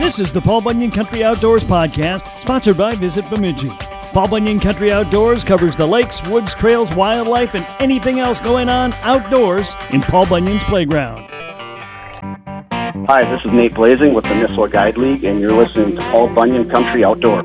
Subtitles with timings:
[0.00, 3.68] This is the Paul Bunyan Country Outdoors Podcast, sponsored by Visit Bemidji.
[4.14, 8.94] Paul Bunyan Country Outdoors covers the lakes, woods, trails, wildlife, and anything else going on
[9.02, 11.18] outdoors in Paul Bunyan's playground.
[13.06, 16.28] Hi, this is Nate Blazing with the Nisswa Guide League, and you're listening to Paul
[16.28, 17.42] Bunyan Country Outdoor.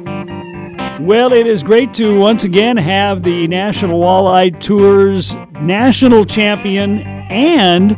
[1.01, 6.99] Well, it is great to once again have the National Walleye Tours national champion
[7.29, 7.97] and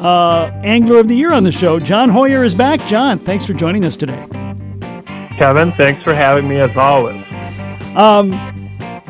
[0.00, 1.78] uh, Angler of the Year on the show.
[1.80, 2.80] John Hoyer is back.
[2.86, 4.26] John, thanks for joining us today.
[5.38, 7.24] Kevin, thanks for having me as always.
[7.96, 8.32] Um,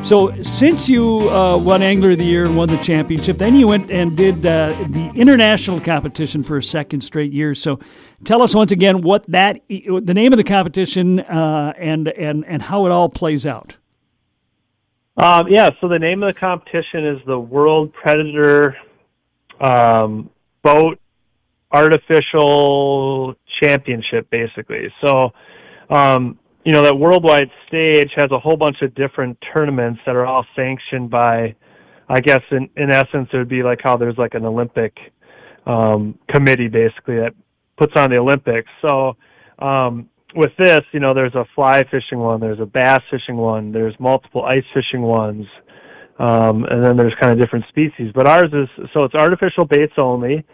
[0.03, 3.67] so, since you uh, won Angler of the Year and won the championship, then you
[3.67, 7.53] went and did uh, the international competition for a second straight year.
[7.53, 7.79] So,
[8.23, 12.61] tell us once again what that, the name of the competition, uh, and and and
[12.61, 13.75] how it all plays out.
[15.17, 18.77] Um, yeah, so the name of the competition is the World Predator
[19.59, 20.29] um,
[20.63, 20.99] Boat
[21.71, 24.87] Artificial Championship, basically.
[25.03, 25.31] So,
[25.89, 30.25] um, you know, that worldwide stage has a whole bunch of different tournaments that are
[30.25, 31.55] all sanctioned by,
[32.07, 34.97] I guess, in, in essence, it would be like how there's like an Olympic
[35.65, 37.33] um, committee, basically, that
[37.77, 38.69] puts on the Olympics.
[38.81, 39.15] So,
[39.59, 43.71] um, with this, you know, there's a fly fishing one, there's a bass fishing one,
[43.71, 45.45] there's multiple ice fishing ones,
[46.19, 48.11] um, and then there's kind of different species.
[48.13, 50.45] But ours is so it's artificial baits only,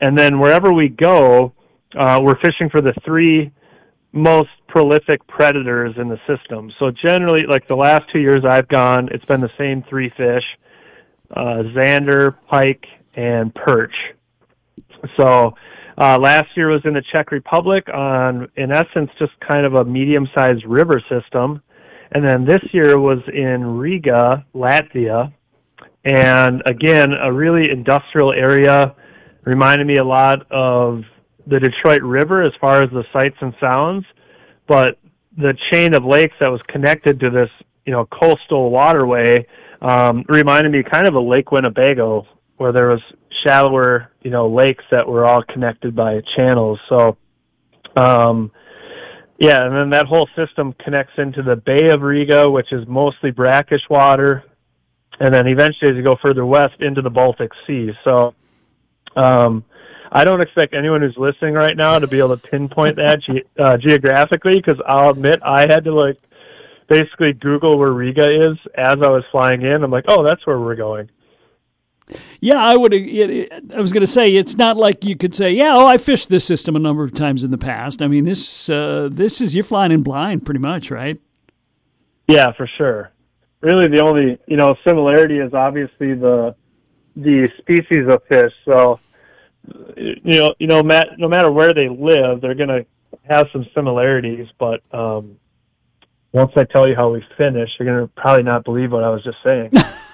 [0.00, 1.52] and then wherever we go,
[1.96, 3.50] uh, we're fishing for the three
[4.12, 6.70] most prolific predators in the system.
[6.78, 10.44] So generally, like the last two years I've gone, it's been the same three fish:
[11.34, 12.84] uh, zander, pike,
[13.14, 13.94] and perch.
[15.16, 15.54] So
[15.98, 19.84] uh, last year was in the Czech Republic on, in essence, just kind of a
[19.84, 21.62] medium-sized river system,
[22.12, 25.32] and then this year was in Riga, Latvia,
[26.04, 28.94] and again a really industrial area.
[29.44, 31.02] Reminded me a lot of
[31.46, 34.04] the Detroit River as far as the sights and sounds,
[34.68, 34.98] but
[35.36, 37.48] the chain of lakes that was connected to this,
[37.86, 39.44] you know, coastal waterway
[39.80, 43.00] um, reminded me kind of a Lake Winnebago, where there was
[43.44, 46.78] shallower, you know, lakes that were all connected by channels.
[46.88, 47.16] So,
[47.96, 48.52] um,
[49.42, 53.32] yeah, and then that whole system connects into the Bay of Riga, which is mostly
[53.32, 54.44] brackish water,
[55.18, 57.90] and then eventually, as you go further west, into the Baltic Sea.
[58.04, 58.36] So,
[59.16, 59.64] um,
[60.12, 63.60] I don't expect anyone who's listening right now to be able to pinpoint that ge-
[63.60, 66.18] uh, geographically because I'll admit I had to like
[66.88, 69.82] basically Google where Riga is as I was flying in.
[69.82, 71.10] I'm like, oh, that's where we're going.
[72.40, 72.92] Yeah, I would.
[72.94, 76.28] I was going to say it's not like you could say, "Yeah, oh, I fished
[76.28, 79.54] this system a number of times in the past." I mean, this uh, this is
[79.54, 81.20] you're flying in blind, pretty much, right?
[82.28, 83.10] Yeah, for sure.
[83.60, 86.54] Really, the only you know similarity is obviously the
[87.16, 88.52] the species of fish.
[88.64, 88.98] So
[89.96, 92.86] you know, you know, no matter where they live, they're going to
[93.28, 94.48] have some similarities.
[94.58, 95.36] But um,
[96.32, 99.10] once I tell you how we finish, you're going to probably not believe what I
[99.10, 99.70] was just saying.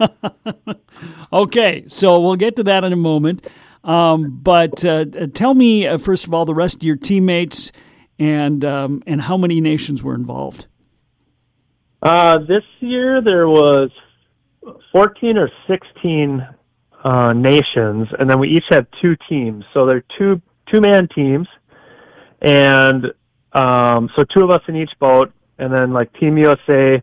[1.32, 3.46] okay, so we'll get to that in a moment.
[3.82, 7.72] Um, but uh, tell me uh, first of all the rest of your teammates
[8.18, 10.66] and um, and how many nations were involved.
[12.02, 13.90] Uh, this year there was
[14.92, 16.46] fourteen or sixteen
[17.04, 19.64] uh, nations, and then we each had two teams.
[19.72, 21.48] So they're two two man teams,
[22.42, 23.06] and
[23.52, 27.02] um, so two of us in each boat, and then like Team USA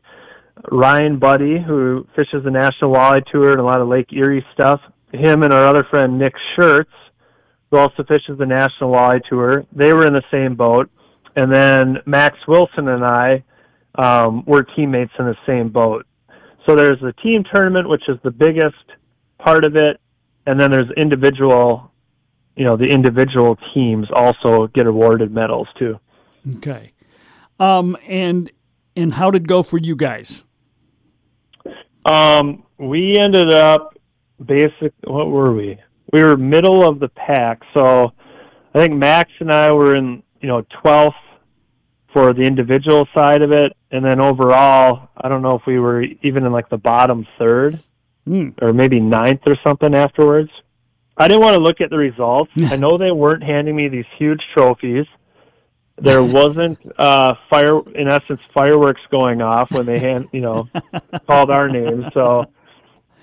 [0.72, 4.81] Ryan Buddy, who fishes the National Walleye Tour and a lot of Lake Erie stuff.
[5.13, 6.85] Him and our other friend Nick Schertz,
[7.72, 9.66] who also fishes the National Walleye Tour.
[9.72, 10.90] They were in the same boat,
[11.35, 13.44] and then Max Wilson and I
[13.95, 16.06] um, were teammates in the same boat.
[16.66, 18.75] So there's the team tournament, which is the biggest
[19.38, 20.00] part of it,
[20.45, 21.91] and then there's individual,
[22.56, 26.00] you know, the individual teams also get awarded medals too.
[26.57, 26.91] Okay,
[27.59, 28.51] um, and
[28.95, 30.44] and how did it go for you guys?
[32.07, 33.97] Um, we ended up
[34.44, 34.94] basic.
[35.03, 35.78] What were we?
[36.13, 37.62] We were middle of the pack.
[37.73, 38.13] So
[38.73, 41.13] I think Max and I were in you know 12th
[42.13, 46.04] for the individual side of it, and then overall, I don't know if we were
[46.24, 47.83] even in like the bottom third
[48.25, 48.53] mm.
[48.62, 50.50] or maybe ninth or something afterwards.
[51.18, 52.51] I didn't want to look at the results.
[52.71, 55.06] I know they weren't handing me these huge trophies
[55.98, 60.68] there wasn't uh fire in essence fireworks going off when they hand you know
[61.28, 62.46] called our names so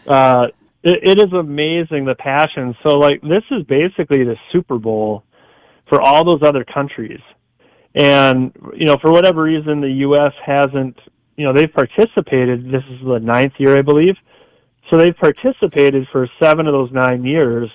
[0.09, 0.47] uh
[0.85, 2.77] it, it is amazing the passion.
[2.83, 5.25] So like this is basically the super bowl
[5.89, 7.21] for all those other countries.
[7.95, 10.97] And you know for whatever reason the us hasn't
[11.37, 12.67] you know they've participated.
[12.67, 14.17] This is the ninth year i believe.
[14.91, 17.71] So they've participated for seven of those nine years.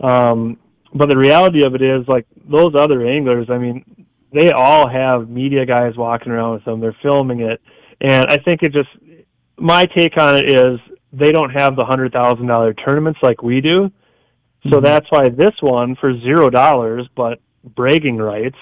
[0.00, 0.58] Um
[0.92, 3.84] but the reality of it is like those other anglers i mean
[4.32, 6.80] they all have media guys walking around with them.
[6.80, 7.60] They're filming it,
[8.00, 8.88] and I think it just
[9.58, 10.80] my take on it is
[11.12, 13.90] they don't have the hundred thousand dollar tournaments like we do,
[14.64, 14.84] so mm-hmm.
[14.84, 18.58] that's why this one for zero dollars, but bragging rights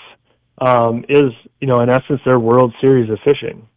[0.60, 3.68] um, is you know in essence their World Series of fishing.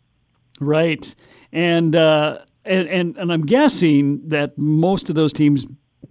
[0.59, 1.13] Right,
[1.51, 5.65] and uh, and and and I'm guessing that most of those teams,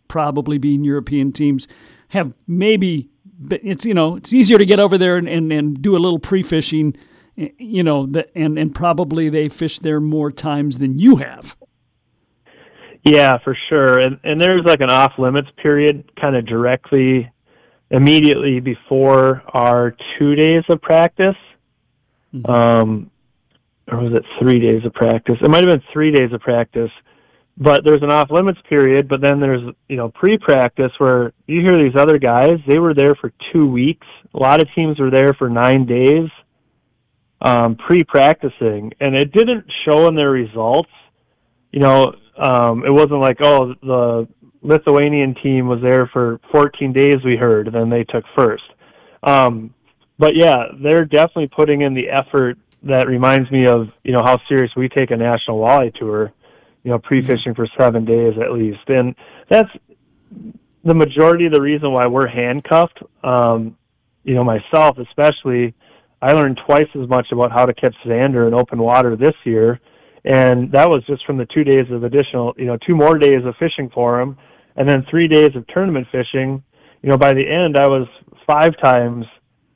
[0.08, 1.68] probably being European teams,
[2.08, 3.09] have maybe
[3.48, 6.19] it's you know it's easier to get over there and, and, and do a little
[6.19, 6.94] pre-fishing
[7.37, 11.56] you know and and probably they fish there more times than you have.
[13.04, 13.98] Yeah for sure.
[13.98, 17.31] And and there's like an off limits period kind of directly
[17.90, 21.37] immediately before our two days of practice.
[22.34, 22.50] Mm-hmm.
[22.50, 23.10] um
[23.90, 25.37] or was it three days of practice?
[25.42, 26.92] It might have been three days of practice
[27.60, 31.60] but there's an off limits period but then there's you know pre practice where you
[31.60, 34.06] hear these other guys they were there for two weeks.
[34.34, 36.28] A lot of teams were there for nine days
[37.42, 40.90] um pre practicing and it didn't show in their results.
[41.70, 44.26] You know um it wasn't like oh the
[44.62, 48.64] lithuanian team was there for 14 days we heard and then they took first.
[49.22, 49.74] Um
[50.18, 54.38] but yeah they're definitely putting in the effort that reminds me of you know how
[54.48, 56.32] serious we take a national walleye tour
[56.82, 59.14] you know, pre-fishing for seven days at least, and
[59.48, 59.70] that's
[60.84, 62.98] the majority of the reason why we're handcuffed.
[63.22, 63.76] Um,
[64.24, 65.74] you know, myself especially,
[66.22, 69.80] I learned twice as much about how to catch zander in open water this year,
[70.24, 73.44] and that was just from the two days of additional, you know, two more days
[73.44, 74.36] of fishing for them,
[74.76, 76.62] and then three days of tournament fishing.
[77.02, 78.06] You know, by the end, I was
[78.46, 79.24] five times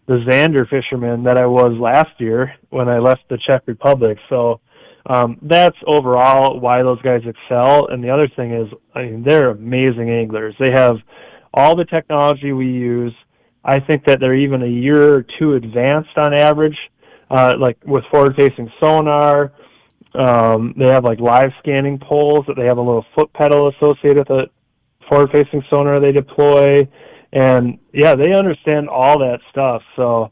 [0.06, 4.18] the zander fisherman that I was last year when I left the Czech Republic.
[4.28, 4.60] So
[5.06, 7.88] um, that's overall why those guys excel.
[7.88, 10.54] And the other thing is, I mean, they're amazing anglers.
[10.58, 10.96] They have
[11.52, 13.14] all the technology we use.
[13.64, 16.76] I think that they're even a year or two advanced on average,
[17.30, 19.52] uh, like with forward-facing sonar.
[20.14, 24.18] Um, they have like live scanning poles that they have a little foot pedal associated
[24.18, 24.46] with the
[25.08, 26.86] forward-facing sonar they deploy,
[27.32, 29.82] and yeah, they understand all that stuff.
[29.96, 30.30] So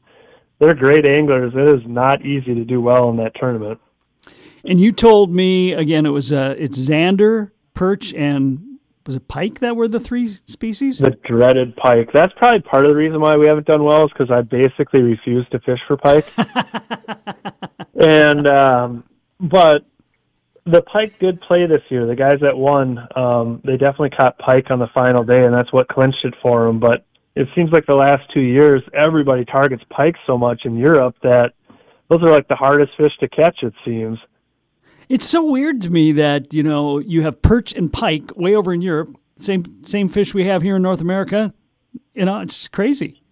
[0.59, 1.53] they're great anglers.
[1.55, 3.81] It is not easy to do well in that tournament.
[4.65, 9.59] And you told me again it was uh, it's zander, perch, and was it pike
[9.61, 10.99] that were the three species?
[10.99, 12.11] The dreaded pike.
[12.13, 15.03] That's probably part of the reason why we haven't done well is because I basically
[15.03, 16.27] refuse to fish for pike.
[18.01, 19.05] and um,
[19.41, 19.85] but
[20.65, 22.07] the pike did play this year.
[22.07, 25.73] The guys that won, um, they definitely caught pike on the final day, and that's
[25.73, 26.79] what clinched it for them.
[26.79, 27.05] But
[27.35, 31.55] it seems like the last two years, everybody targets pike so much in Europe that
[32.09, 33.59] those are like the hardest fish to catch.
[33.63, 34.19] It seems.
[35.13, 38.73] It's so weird to me that you know you have perch and pike way over
[38.73, 41.53] in Europe, same same fish we have here in North America.
[42.15, 43.23] You know, it's crazy.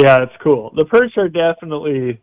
[0.00, 0.72] Yeah, it's cool.
[0.74, 2.22] The perch are definitely,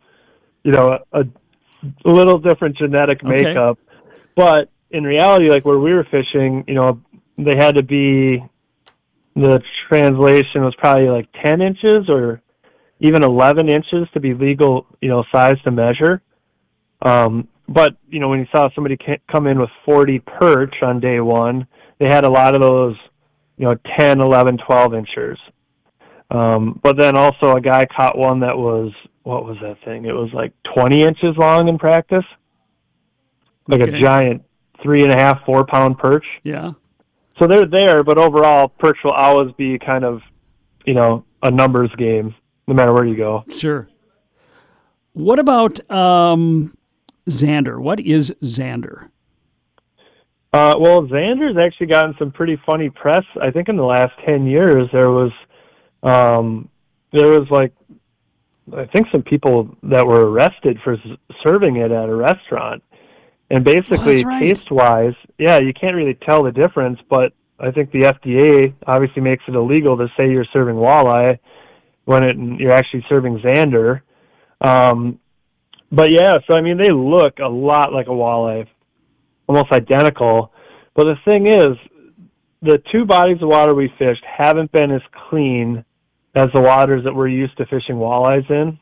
[0.64, 4.08] you know, a, a little different genetic makeup, okay.
[4.34, 7.00] but in reality, like where we were fishing, you know,
[7.38, 8.44] they had to be.
[9.36, 12.42] The translation was probably like ten inches or
[12.98, 16.20] even eleven inches to be legal, you know, size to measure.
[17.00, 18.98] Um, but you know when you saw somebody
[19.30, 21.66] come in with 40 perch on day one
[21.98, 22.96] they had a lot of those
[23.56, 25.38] you know 10 11 12 inches.
[26.30, 28.92] Um, but then also a guy caught one that was
[29.22, 30.04] what was that thing?
[30.04, 32.24] It was like 20 inches long in practice.
[33.68, 33.96] Like okay.
[33.96, 34.42] a giant
[34.82, 36.26] three and a half four pound perch.
[36.42, 36.72] Yeah.
[37.38, 40.20] So they're there but overall perch will always be kind of
[40.84, 42.34] you know a numbers game
[42.66, 43.44] no matter where you go.
[43.48, 43.88] Sure.
[45.12, 46.76] What about um
[47.28, 47.78] Zander.
[47.78, 49.08] What is zander?
[50.52, 53.24] Uh, well, zander's actually gotten some pretty funny press.
[53.42, 55.32] I think in the last ten years, there was
[56.02, 56.68] um,
[57.12, 57.72] there was like
[58.72, 60.96] I think some people that were arrested for
[61.42, 62.82] serving it at a restaurant.
[63.50, 64.40] And basically, oh, right.
[64.40, 66.98] taste wise, yeah, you can't really tell the difference.
[67.10, 71.38] But I think the FDA obviously makes it illegal to say you're serving walleye
[72.04, 74.00] when it, you're actually serving Xander.
[74.60, 75.20] Um,
[75.94, 78.66] but yeah, so I mean, they look a lot like a walleye,
[79.46, 80.52] almost identical.
[80.94, 81.76] But the thing is,
[82.62, 85.84] the two bodies of water we fished haven't been as clean
[86.34, 88.78] as the waters that we're used to fishing walleyes in.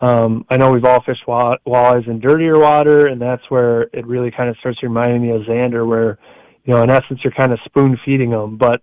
[0.00, 4.06] Um, I know we've all fished wall- walleyes in dirtier water, and that's where it
[4.06, 6.18] really kind of starts reminding me of Zander, where,
[6.64, 8.56] you know, in essence, you're kind of spoon feeding them.
[8.56, 8.82] But,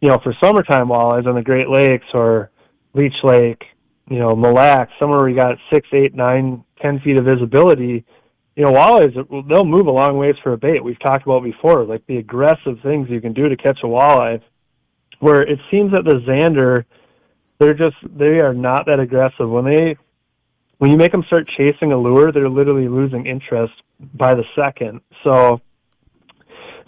[0.00, 2.50] you know, for summertime walleyes on the Great Lakes or
[2.92, 3.62] Leech Lake,
[4.10, 8.04] you know, Mille Lacs, somewhere where you got six, eight, nine, ten feet of visibility,
[8.56, 9.14] you know, walleyes
[9.48, 10.84] they'll move a long ways for a bait.
[10.84, 14.40] We've talked about before, like the aggressive things you can do to catch a walleye.
[15.20, 16.84] Where it seems that the Zander
[17.62, 19.96] they're just they are not that aggressive when they
[20.78, 23.72] when you make them start chasing a lure they're literally losing interest
[24.14, 25.60] by the second so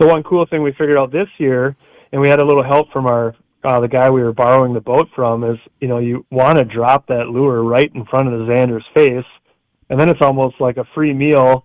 [0.00, 1.76] the one cool thing we figured out this year
[2.12, 4.80] and we had a little help from our uh, the guy we were borrowing the
[4.80, 8.38] boat from is you know you want to drop that lure right in front of
[8.38, 9.24] the zander's face
[9.94, 11.64] and then it's almost like a free meal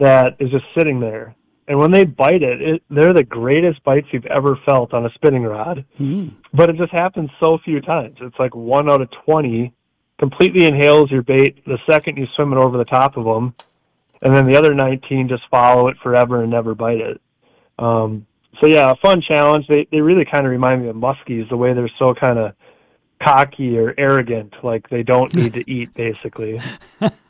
[0.00, 1.36] that is just sitting there
[1.68, 5.10] and when they bite it, it they're the greatest bites you've ever felt on a
[5.10, 5.84] spinning rod.
[6.00, 6.34] Mm.
[6.54, 8.16] But it just happens so few times.
[8.22, 9.72] It's like one out of 20
[10.18, 13.54] completely inhales your bait the second you swim it over the top of them.
[14.22, 17.20] And then the other 19 just follow it forever and never bite it.
[17.78, 18.26] Um,
[18.60, 19.66] so yeah, a fun challenge.
[19.68, 22.54] They they really kind of remind me of muskies, the way they're so kind of
[23.22, 26.58] cocky or arrogant, like they don't need to eat, basically.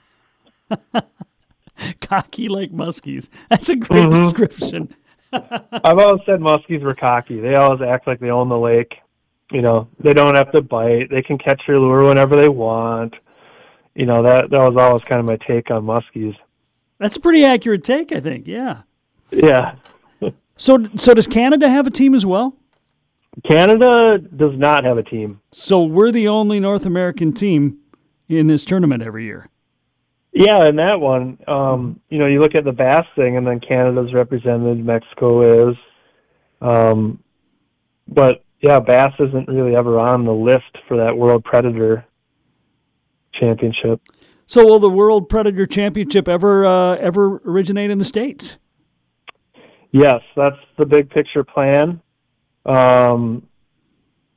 [2.01, 3.29] cocky like muskies.
[3.49, 4.11] That's a great Mhm.
[4.11, 4.95] description.
[5.33, 7.41] I've always said muskies were cocky.
[7.41, 8.95] They always act like they own the lake.
[9.51, 11.11] You know, they don't have to bite.
[11.11, 13.15] They can catch your lure whenever they want.
[13.95, 16.37] You know, that that was always kind of my take on muskies.
[16.99, 18.47] That's a pretty accurate take, I think.
[18.47, 18.83] Yeah.
[19.31, 19.77] Yeah.
[20.57, 22.57] So, so does Canada have a team as well?
[23.47, 25.41] Canada does not have a team.
[25.53, 27.79] So we're the only North American team
[28.29, 29.49] in this tournament every year.
[30.39, 33.59] Yeah, and that one, um, you know, you look at the bass thing, and then
[33.59, 35.77] Canada's represented, Mexico is,
[36.61, 37.19] um,
[38.07, 42.07] but yeah, bass isn't really ever on the list for that World Predator
[43.35, 44.01] Championship.
[44.47, 48.59] So will the World Predator Championship ever uh, ever originate in the states?
[49.91, 52.01] Yes, that's the big picture plan.
[52.65, 53.43] Um,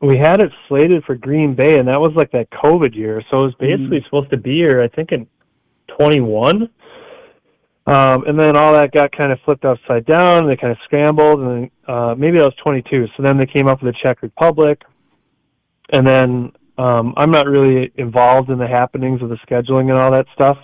[0.01, 3.37] we had it slated for Green Bay, and that was like that COVID year, so
[3.41, 5.27] it was basically supposed to be here, I think, in
[5.97, 6.69] 21.
[7.87, 10.47] Um, and then all that got kind of flipped upside down.
[10.47, 13.07] They kind of scrambled, and uh, maybe that was 22.
[13.17, 14.81] So then they came up with the Czech Republic,
[15.91, 20.11] and then um, I'm not really involved in the happenings of the scheduling and all
[20.11, 20.57] that stuff.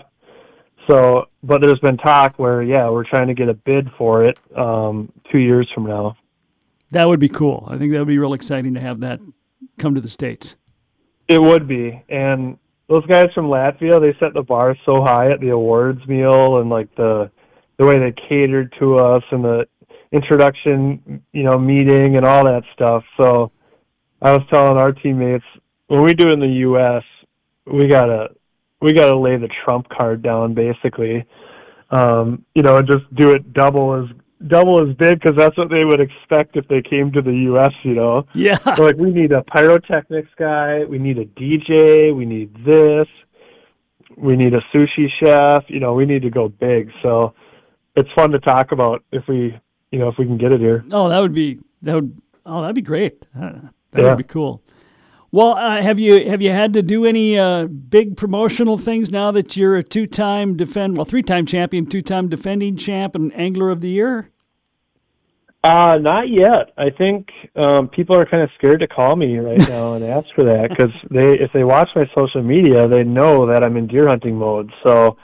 [0.87, 4.39] So, but there's been talk where, yeah, we're trying to get a bid for it
[4.55, 6.15] um, two years from now.
[6.91, 7.67] That would be cool.
[7.69, 9.19] I think that would be real exciting to have that
[9.77, 10.55] come to the states.
[11.27, 12.57] It would be, and
[12.89, 16.69] those guys from Latvia, they set the bar so high at the awards meal and
[16.69, 17.29] like the
[17.77, 19.67] the way they catered to us and the
[20.11, 23.03] introduction, you know, meeting and all that stuff.
[23.17, 23.51] So
[24.21, 25.45] I was telling our teammates
[25.87, 27.03] when we do in the US,
[27.65, 28.29] we gotta
[28.81, 31.25] we gotta lay the trump card down basically.
[31.89, 34.09] Um, you know, and just do it double as
[34.45, 37.73] double as big because that's what they would expect if they came to the U.S.
[37.83, 38.55] You know, Yeah.
[38.75, 43.07] so like we need a pyrotechnics guy, we need a DJ, we need this,
[44.15, 45.63] we need a sushi chef.
[45.67, 46.91] You know, we need to go big.
[47.01, 47.33] So
[47.95, 49.57] it's fun to talk about if we,
[49.91, 50.85] you know, if we can get it here.
[50.91, 53.25] Oh, that would be that would oh that'd be great.
[53.33, 54.09] That Yeah.
[54.09, 54.61] would be cool.
[55.37, 59.29] Well, uh, have you have you had to do any uh, big promotional things now
[59.29, 63.89] that you're a two-time defend well three-time champion, two-time defending champ, and angler of the
[63.89, 64.31] year?
[65.63, 66.73] Uh, not yet.
[66.75, 70.27] I think um, people are kind of scared to call me right now and ask
[70.33, 73.85] for that because they, if they watch my social media, they know that I'm in
[73.85, 74.71] deer hunting mode.
[74.83, 75.17] So,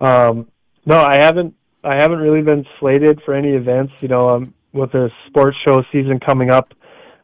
[0.00, 0.48] um,
[0.84, 1.54] no, I haven't.
[1.84, 3.92] I haven't really been slated for any events.
[4.00, 6.74] You know, um, with the sports show season coming up,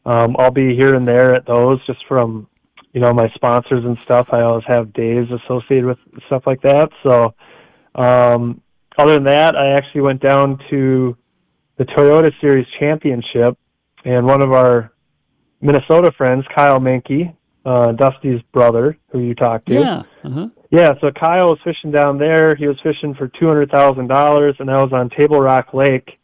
[0.06, 2.46] um, I'll be here and there at those just from,
[2.92, 4.28] you know, my sponsors and stuff.
[4.30, 6.90] I always have days associated with stuff like that.
[7.02, 7.34] So,
[7.96, 8.62] um,
[8.96, 11.16] other than that, I actually went down to
[11.76, 13.58] the Toyota Series Championship,
[14.04, 14.92] and one of our
[15.60, 17.34] Minnesota friends, Kyle Menke,
[17.66, 19.75] uh, Dusty's brother, who you talked to.
[19.75, 20.02] Yeah.
[20.25, 20.48] Uh-huh.
[20.70, 22.54] Yeah, so Kyle was fishing down there.
[22.54, 26.18] He was fishing for two hundred thousand dollars, and I was on Table Rock Lake,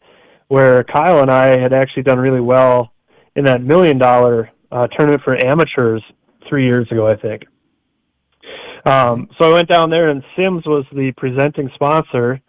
[0.47, 2.92] where Kyle and I had actually done really well
[3.35, 6.03] in that million dollar uh, tournament for amateurs
[6.47, 7.43] three years ago, I think.
[8.85, 12.41] Um, so I went down there, and Simms was the presenting sponsor.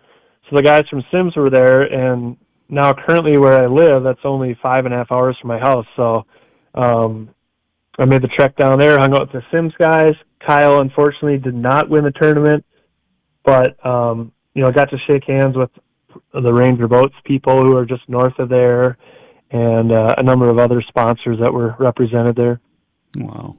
[0.49, 2.37] So the guys from Simms were there, and
[2.69, 5.87] now currently where I live, that's only five and a half hours from my house.
[5.97, 6.27] So
[6.75, 7.31] um,
[7.99, 10.15] I made the trek down there, hung out with the Simms guys.
[10.45, 12.65] Kyle unfortunately did not win the tournament,
[13.45, 15.71] but um, you know got to shake hands with
[16.33, 18.99] the Ranger Boats people who are just north of there,
[19.51, 22.61] and uh, a number of other sponsors that were represented there.
[23.17, 23.57] Wow.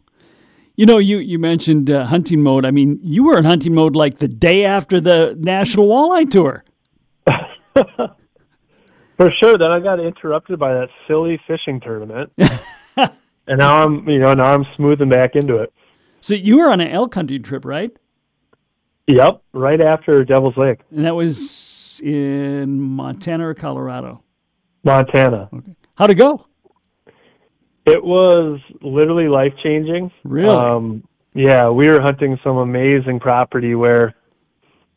[0.75, 2.65] You know, you you mentioned uh, hunting mode.
[2.65, 6.65] I mean, you were in hunting mode like the day after the National Walleye Tour.
[9.18, 9.58] For sure.
[9.58, 12.34] Then I got interrupted by that silly fishing tournament,
[12.98, 15.72] and now I'm you know now I'm smoothing back into it.
[16.20, 17.92] So you were on an elk hunting trip, right?
[19.08, 24.24] Yep, right after Devil's Lake, And that was in Montana or Colorado.
[24.86, 25.50] Montana.
[25.96, 26.46] How'd it go?
[27.86, 30.12] It was literally life changing.
[30.24, 30.50] Really?
[30.50, 34.15] Um, yeah, we were hunting some amazing property where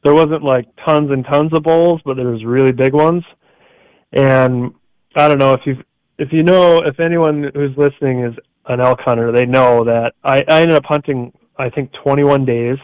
[0.05, 3.25] there wasn't like tons and tons of bulls, but there was really big ones.
[4.13, 4.73] And
[5.17, 5.83] I don't know if you
[6.19, 8.35] if you know if anyone who's listening is
[8.67, 12.79] an elk hunter, they know that I, I ended up hunting I think 21 days,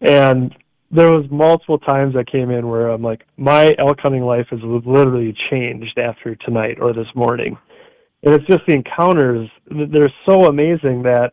[0.00, 0.54] and
[0.94, 4.60] there was multiple times I came in where I'm like, my elk hunting life has
[4.62, 7.58] literally changed after tonight or this morning,
[8.22, 9.48] and it's just the encounters.
[9.68, 11.32] They're so amazing that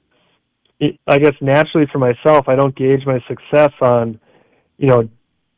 [1.07, 4.19] I guess naturally for myself, I don't gauge my success on,
[4.77, 5.07] you know,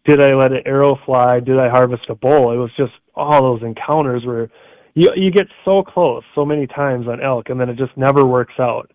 [0.06, 1.40] did I let an arrow fly?
[1.40, 2.52] Did I harvest a bull?
[2.52, 4.50] It was just all those encounters where
[4.96, 8.26] you you get so close so many times on elk, and then it just never
[8.26, 8.92] works out.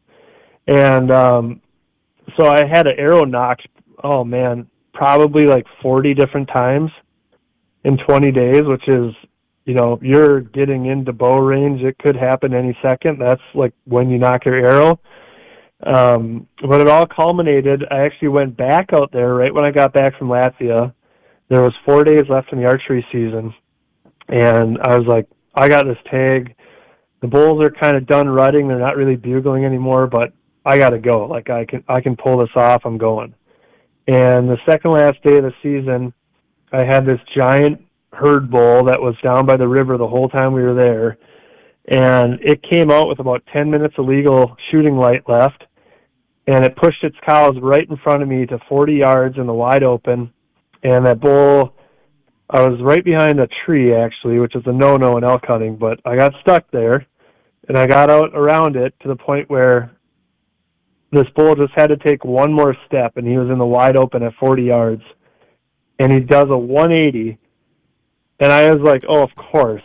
[0.66, 1.62] And um,
[2.36, 3.66] so I had an arrow nocked.
[4.04, 4.68] Oh man,
[4.98, 6.90] probably like 40 different times
[7.84, 9.14] in 20 days, which is,
[9.64, 11.82] you know, you're getting into bow range.
[11.82, 13.20] It could happen any second.
[13.20, 14.98] That's like when you nock your arrow.
[15.84, 17.84] Um, but it all culminated.
[17.92, 20.92] I actually went back out there right when I got back from Latvia.
[21.48, 23.54] There was four days left in the archery season,
[24.28, 26.56] and I was like, I got this tag.
[27.20, 28.66] The bulls are kind of done rutting.
[28.66, 30.32] They're not really bugling anymore, but
[30.66, 31.26] I got to go.
[31.26, 32.82] Like I can I can pull this off.
[32.84, 33.32] I'm going.
[34.08, 36.14] And the second last day of the season,
[36.72, 37.84] I had this giant
[38.14, 41.18] herd bull that was down by the river the whole time we were there.
[41.88, 45.64] And it came out with about 10 minutes of legal shooting light left.
[46.46, 49.52] And it pushed its cows right in front of me to 40 yards in the
[49.52, 50.32] wide open.
[50.82, 51.74] And that bull,
[52.48, 55.76] I was right behind a tree actually, which is a no no in elk hunting,
[55.76, 57.06] but I got stuck there.
[57.68, 59.90] And I got out around it to the point where
[61.10, 63.96] this bull just had to take one more step, and he was in the wide
[63.96, 65.02] open at 40 yards,
[65.98, 67.38] and he does a 180,
[68.40, 69.82] and I was like, oh, of course,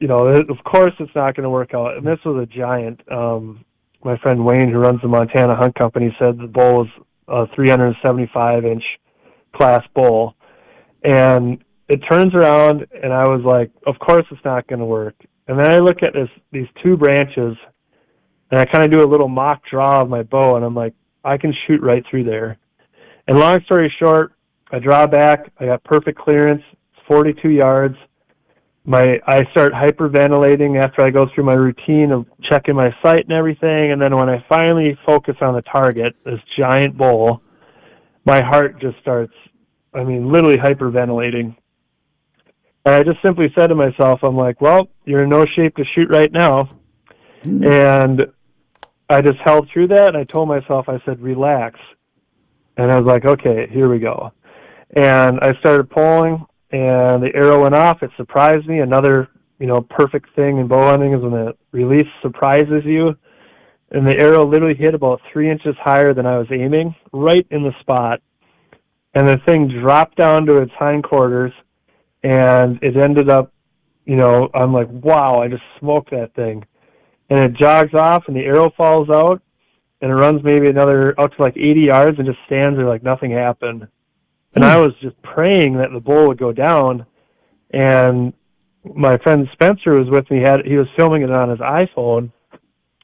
[0.00, 1.96] you know, of course it's not going to work out.
[1.96, 3.00] And this was a giant.
[3.10, 3.64] Um,
[4.04, 6.88] my friend Wayne, who runs the Montana Hunt Company, said the bull was
[7.28, 8.84] a 375 inch
[9.54, 10.34] class bull,
[11.04, 15.14] and it turns around, and I was like, of course it's not going to work.
[15.46, 17.56] And then I look at this these two branches
[18.54, 20.94] and I kind of do a little mock draw of my bow, and I'm like,
[21.24, 22.56] I can shoot right through there.
[23.26, 24.32] And long story short,
[24.70, 25.50] I draw back.
[25.58, 26.62] I got perfect clearance.
[26.72, 27.96] It's 42 yards.
[28.84, 33.32] My I start hyperventilating after I go through my routine of checking my sight and
[33.32, 37.42] everything, and then when I finally focus on the target, this giant bull,
[38.24, 39.34] my heart just starts.
[39.94, 41.56] I mean, literally hyperventilating.
[42.86, 45.84] And I just simply said to myself, I'm like, well, you're in no shape to
[45.96, 46.68] shoot right now.
[47.42, 47.64] Mm-hmm.
[47.64, 48.26] And
[49.08, 51.78] I just held through that and I told myself, I said, relax.
[52.76, 54.32] And I was like, okay, here we go.
[54.96, 58.02] And I started pulling and the arrow went off.
[58.02, 58.80] It surprised me.
[58.80, 63.14] Another, you know, perfect thing in bow hunting is when the release surprises you.
[63.90, 67.62] And the arrow literally hit about three inches higher than I was aiming, right in
[67.62, 68.20] the spot.
[69.14, 71.52] And the thing dropped down to its hindquarters
[72.24, 73.52] and it ended up,
[74.06, 76.64] you know, I'm like, wow, I just smoked that thing
[77.30, 79.42] and it jogs off and the arrow falls out
[80.00, 83.02] and it runs maybe another out to like 80 yards and just stands there like
[83.02, 83.88] nothing happened.
[84.54, 84.82] And I hmm.
[84.82, 87.06] was just praying that the bull would go down.
[87.70, 88.32] And
[88.84, 90.40] my friend Spencer was with me.
[90.40, 92.30] Had he was filming it on his iPhone,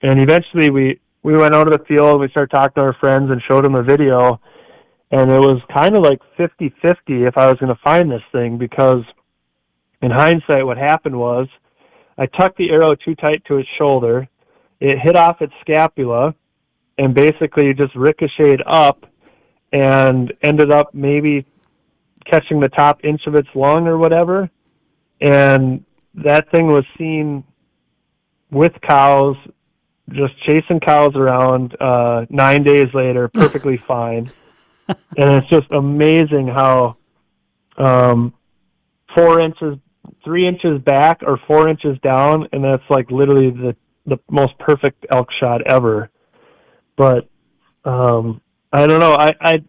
[0.02, 2.12] and eventually we we went out to the field.
[2.12, 4.40] And we started talking to our friends and showed them the video.
[5.10, 8.58] And it was kind of like 50-50 if I was going to find this thing
[8.58, 9.02] because,
[10.02, 11.48] in hindsight, what happened was
[12.20, 14.28] I tucked the arrow too tight to its shoulder.
[14.78, 16.34] It hit off its scapula
[16.98, 19.06] and basically just ricocheted up
[19.72, 21.46] and ended up maybe
[22.26, 24.50] catching the top inch of its lung or whatever.
[25.22, 27.42] And that thing was seen
[28.50, 29.36] with cows,
[30.10, 34.30] just chasing cows around uh, nine days later, perfectly fine.
[34.88, 36.96] And it's just amazing how
[37.78, 38.34] um,
[39.14, 39.78] four inches
[40.24, 45.06] three inches back or four inches down, and that's like literally the the most perfect
[45.10, 46.10] elk shot ever.
[46.96, 47.28] But
[47.84, 48.40] um,
[48.72, 49.14] I don't know.
[49.14, 49.64] I, I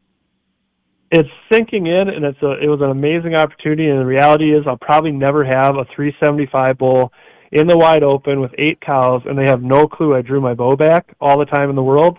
[1.11, 3.89] it's sinking in, and it's a it was an amazing opportunity.
[3.89, 7.11] And the reality is, I'll probably never have a 375 bull
[7.51, 10.53] in the wide open with eight cows, and they have no clue I drew my
[10.53, 12.17] bow back all the time in the world.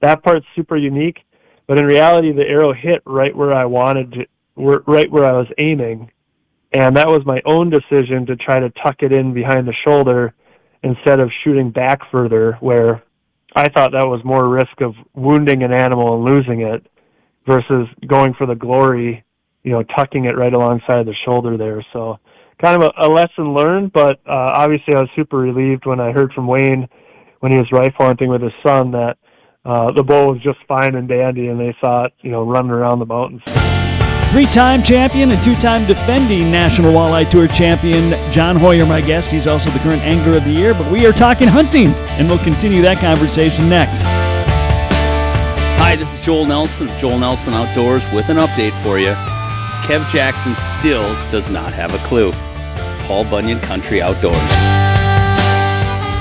[0.00, 1.18] That part's super unique,
[1.66, 4.26] but in reality, the arrow hit right where I wanted to,
[4.56, 6.10] right where I was aiming,
[6.72, 10.34] and that was my own decision to try to tuck it in behind the shoulder
[10.82, 13.02] instead of shooting back further, where
[13.54, 16.86] I thought that was more risk of wounding an animal and losing it
[17.46, 19.24] versus going for the glory,
[19.62, 21.84] you know, tucking it right alongside the shoulder there.
[21.92, 22.18] So
[22.60, 26.12] kind of a, a lesson learned, but uh, obviously I was super relieved when I
[26.12, 26.88] heard from Wayne
[27.40, 29.18] when he was rifle hunting with his son that
[29.64, 32.70] uh, the bull was just fine and dandy, and they saw it, you know, running
[32.70, 33.42] around the mountains.
[34.32, 39.30] Three time champion and two time defending National Walleye Tour champion John Hoyer, my guest.
[39.30, 42.38] He's also the current Angler of the Year, but we are talking hunting, and we'll
[42.38, 44.04] continue that conversation next.
[45.76, 49.12] Hi, this is Joel Nelson of Joel Nelson Outdoors with an update for you.
[49.84, 52.32] Kev Jackson still does not have a clue.
[53.06, 54.32] Paul Bunyan Country Outdoors.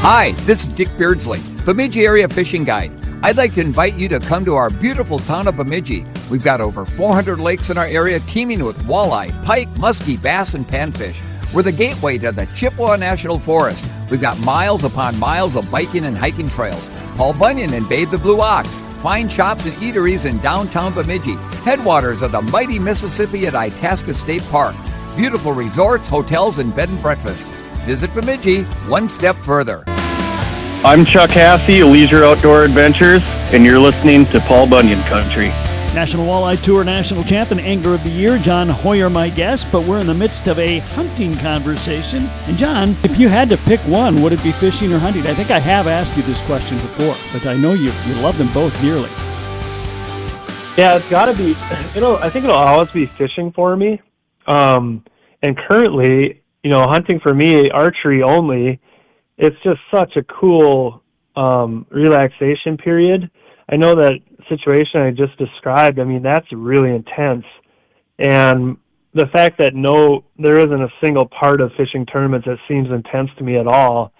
[0.04, 2.92] Hi, this is Dick Beardsley, Bemidji Area Fishing Guide.
[3.24, 6.06] I'd like to invite you to come to our beautiful town of Bemidji.
[6.32, 10.66] We've got over 400 lakes in our area teeming with walleye, pike, muskie, bass, and
[10.66, 11.22] panfish.
[11.54, 13.86] We're the gateway to the Chippewa National Forest.
[14.10, 16.90] We've got miles upon miles of biking and hiking trails.
[17.18, 18.78] Paul Bunyan and Babe the Blue Ox.
[19.02, 21.36] Fine shops and eateries in downtown Bemidji.
[21.66, 24.76] Headwaters of the mighty Mississippi at Itasca State Park.
[25.18, 27.50] Beautiful resorts, hotels, and bed and breakfasts.
[27.84, 29.84] Visit Bemidji one step further.
[30.86, 35.52] I'm Chuck Hassey, Leisure Outdoor Adventures, and you're listening to Paul Bunyan Country.
[35.94, 40.00] National Walleye Tour National Champion Angler of the Year, John Hoyer, my guest, but we're
[40.00, 42.24] in the midst of a hunting conversation.
[42.48, 45.28] And John, if you had to pick one, would it be fishing or hunting?
[45.28, 48.38] I think I have asked you this question before, but I know you, you love
[48.38, 49.10] them both dearly.
[50.78, 51.56] Yeah, it's got to be.
[51.94, 54.02] You know, I think it'll always be fishing for me.
[54.48, 55.04] Um,
[55.44, 58.80] and currently, you know, hunting for me, archery only
[59.42, 61.02] it's just such a cool
[61.36, 63.30] um, relaxation period.
[63.70, 64.20] I know that
[64.56, 66.00] situation I just described.
[66.00, 67.46] I mean, that's really intense,
[68.20, 68.78] and
[69.14, 73.30] the fact that no, there isn't a single part of fishing tournaments that seems intense
[73.38, 74.14] to me at all.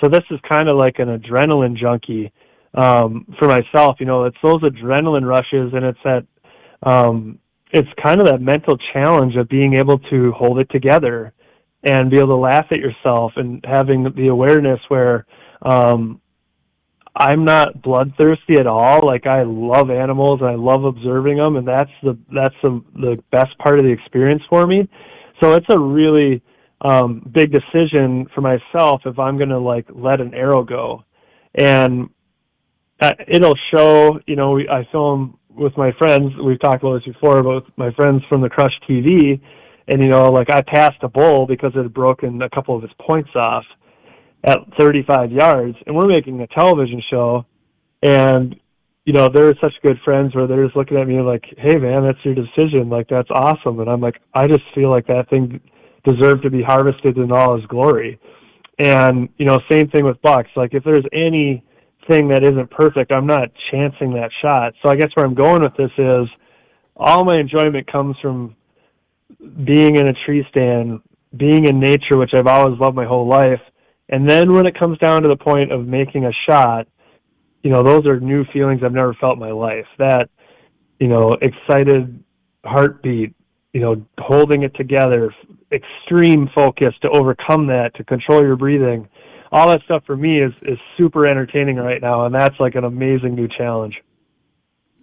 [0.00, 2.32] So this is kind of like an adrenaline junkie
[2.74, 3.96] um, for myself.
[4.00, 6.26] You know, it's those adrenaline rushes, and it's that,
[6.82, 7.38] um,
[7.72, 11.32] it's kind of that mental challenge of being able to hold it together
[11.82, 15.26] and be able to laugh at yourself and having the awareness where
[15.62, 16.20] um
[17.18, 19.04] I'm not bloodthirsty at all.
[19.04, 23.22] Like I love animals and I love observing them and that's the that's the the
[23.32, 24.88] best part of the experience for me.
[25.40, 26.40] So it's a really
[26.82, 31.04] um big decision for myself if I'm going to like let an arrow go.
[31.56, 32.08] And
[33.00, 36.32] uh, it'll show, you know, we, I film with my friends.
[36.42, 39.40] We've talked about this before, but my friends from the Crush TV,
[39.88, 42.82] and you know, like I passed a bull because it had broken a couple of
[42.82, 43.64] his points off
[44.48, 47.44] at 35 yards, and we're making a television show,
[48.02, 48.58] and
[49.04, 52.04] you know, they're such good friends where they're just looking at me like, "Hey, man,
[52.04, 52.90] that's your decision.
[52.90, 55.60] Like, that's awesome." And I'm like, I just feel like that thing
[56.04, 58.18] deserved to be harvested in all its glory.
[58.78, 60.50] And you know, same thing with bucks.
[60.56, 61.64] Like, if there's any
[62.06, 64.74] thing that isn't perfect, I'm not chancing that shot.
[64.82, 66.28] So I guess where I'm going with this is,
[66.96, 68.56] all my enjoyment comes from
[69.64, 71.00] being in a tree stand,
[71.36, 73.60] being in nature, which I've always loved my whole life.
[74.08, 76.86] And then when it comes down to the point of making a shot,
[77.62, 79.86] you know, those are new feelings I've never felt in my life.
[79.98, 80.30] That,
[80.98, 82.22] you know, excited
[82.64, 83.34] heartbeat,
[83.72, 85.34] you know, holding it together,
[85.72, 89.08] extreme focus to overcome that, to control your breathing.
[89.50, 92.84] All that stuff for me is is super entertaining right now, and that's like an
[92.84, 94.00] amazing new challenge.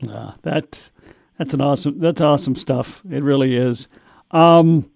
[0.08, 0.92] Uh, that's
[1.38, 3.02] that's an awesome that's awesome stuff.
[3.10, 3.88] It really is.
[4.32, 4.90] Um,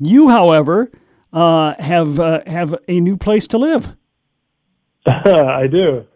[0.00, 0.90] you, however,
[1.32, 3.94] uh, have uh, have a new place to live.
[5.06, 6.06] I do.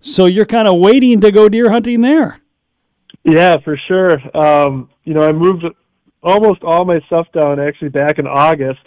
[0.00, 2.40] So you're kind of waiting to go deer hunting there.
[3.24, 4.18] Yeah, for sure.
[4.36, 5.64] Um, you know, I moved
[6.22, 8.80] almost all my stuff down actually back in August,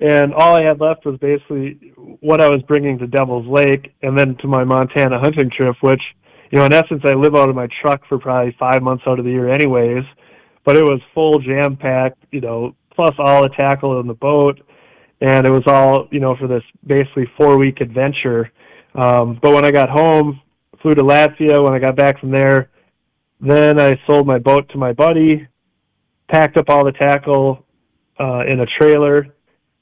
[0.00, 4.18] and all I had left was basically what I was bringing to Devil's Lake, and
[4.18, 6.02] then to my Montana hunting trip, which
[6.50, 9.20] you know, in essence, I live out of my truck for probably five months out
[9.20, 10.04] of the year, anyways
[10.64, 14.60] but it was full jam packed, you know, plus all the tackle in the boat,
[15.20, 18.50] and it was all you know for this basically four week adventure.
[18.94, 20.40] Um, but when I got home,
[20.82, 21.62] flew to Latvia.
[21.62, 22.70] When I got back from there,
[23.40, 25.46] then I sold my boat to my buddy,
[26.28, 27.64] packed up all the tackle
[28.18, 29.26] uh, in a trailer,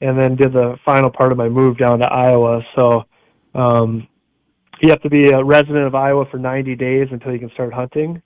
[0.01, 2.61] and then did the final part of my move down to Iowa.
[2.75, 3.05] So
[3.55, 4.07] um,
[4.81, 7.73] you have to be a resident of Iowa for 90 days until you can start
[7.73, 8.21] hunting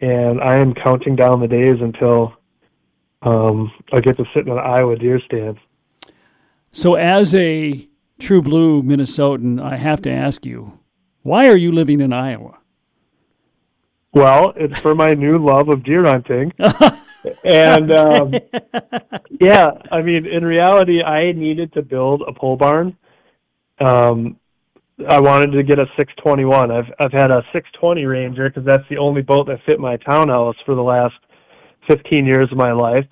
[0.00, 2.34] and I am counting down the days until
[3.22, 5.58] um, I get to sit in an Iowa deer stand.
[6.72, 7.88] So, as a
[8.20, 10.78] true blue Minnesotan, I have to ask you,
[11.22, 12.58] why are you living in Iowa?
[14.12, 16.52] Well, it's for my new love of deer hunting.
[17.44, 18.34] and um,
[19.40, 22.96] yeah, I mean, in reality, I needed to build a pole barn.
[23.80, 24.36] Um,
[25.08, 26.70] I wanted to get a 621.
[26.70, 30.56] I've I've had a 620 Ranger because that's the only boat that fit my townhouse
[30.64, 31.14] for the last
[31.88, 33.06] 15 years of my life.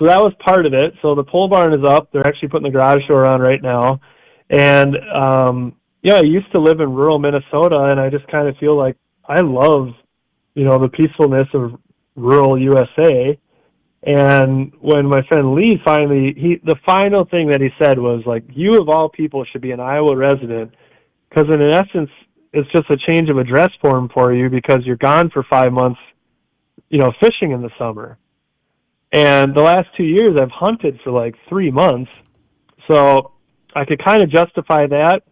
[0.00, 0.94] So that was part of it.
[1.02, 2.10] So the pole barn is up.
[2.10, 4.00] They're actually putting the garage door on right now,
[4.48, 8.56] and um, yeah, I used to live in rural Minnesota, and I just kind of
[8.56, 8.96] feel like
[9.28, 9.88] I love,
[10.54, 11.78] you know, the peacefulness of
[12.16, 13.38] rural USA.
[14.02, 18.44] And when my friend Lee finally, he the final thing that he said was like,
[18.48, 20.72] "You of all people should be an Iowa resident,"
[21.28, 22.10] because in essence,
[22.54, 26.00] it's just a change of address form for you because you're gone for five months,
[26.88, 28.16] you know, fishing in the summer.
[29.12, 32.10] And the last two years, I've hunted for like three months,
[32.88, 33.32] so
[33.74, 35.22] I could kind of justify that.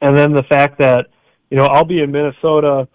[0.00, 1.06] And then the fact that,
[1.50, 2.88] you know, I'll be in Minnesota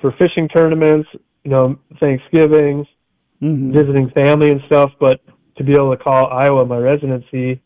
[0.00, 1.08] for fishing tournaments,
[1.44, 2.86] you know, Thanksgiving,
[3.42, 3.72] Mm-hmm.
[3.72, 5.22] visiting family and stuff, but
[5.56, 7.62] to be able to call Iowa my residency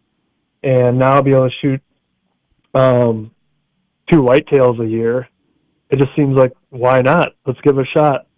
[0.63, 1.83] and now be able to shoot
[2.75, 3.33] um,
[4.09, 5.29] two whitetails a year,
[5.91, 7.31] it just seems like why not?
[7.45, 8.29] Let's give it a shot.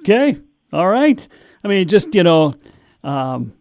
[0.00, 0.38] Okay.
[0.72, 1.26] All right.
[1.64, 2.54] I mean, just, you know,
[3.02, 3.54] um,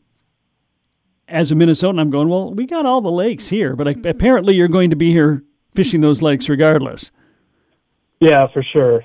[1.27, 4.67] as a Minnesotan, I'm going, well, we got all the lakes here, but apparently you're
[4.67, 5.43] going to be here
[5.73, 7.11] fishing those lakes regardless.
[8.19, 9.03] Yeah, for sure.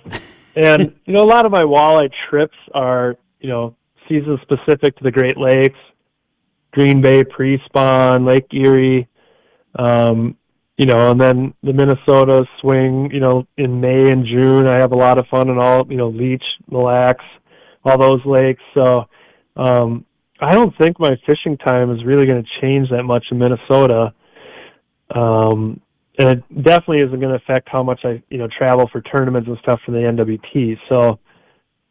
[0.56, 3.76] And you know, a lot of my walleye trips are you know
[4.08, 5.78] season specific to the Great Lakes,
[6.72, 9.08] Green Bay pre-spawn, Lake Erie,
[9.78, 10.36] um,
[10.76, 13.10] you know, and then the Minnesota swing.
[13.12, 15.96] You know, in May and June, I have a lot of fun and all you
[15.96, 17.24] know Leech, Mille Lacs,
[17.84, 18.62] all those lakes.
[18.74, 19.04] So
[19.56, 20.04] um,
[20.40, 24.12] I don't think my fishing time is really going to change that much in Minnesota.
[25.14, 25.80] Um,
[26.18, 29.48] and it definitely isn't going to affect how much I, you know, travel for tournaments
[29.48, 30.78] and stuff for the NWT.
[30.88, 31.18] So,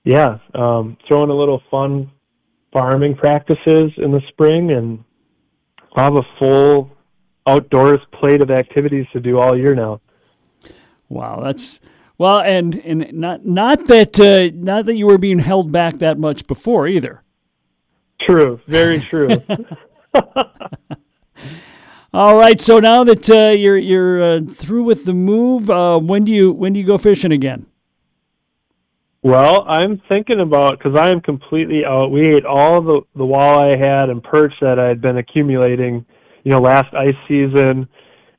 [0.04, 2.12] yeah, um, throwing a little fun
[2.72, 5.04] farming practices in the spring, and
[5.96, 6.92] I'll have a full
[7.48, 10.02] outdoors plate of activities to do all year now.
[11.10, 11.80] Wow, that's
[12.22, 16.20] well, and and not not that uh, not that you were being held back that
[16.20, 17.24] much before either.
[18.20, 19.42] True, very true.
[22.14, 26.24] All right, so now that uh, you're you're uh, through with the move, uh, when
[26.24, 27.66] do you when do you go fishing again?
[29.24, 32.12] Well, I'm thinking about because I am completely out.
[32.12, 36.06] We ate all the the walleye I had and perch that I had been accumulating,
[36.44, 37.88] you know, last ice season,